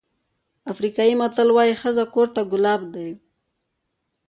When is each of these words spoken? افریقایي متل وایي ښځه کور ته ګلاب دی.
افریقایي 0.71 1.13
متل 1.21 1.49
وایي 1.53 1.73
ښځه 1.81 2.03
کور 2.13 2.27
ته 2.35 2.41
ګلاب 2.51 2.81
دی. 2.95 3.09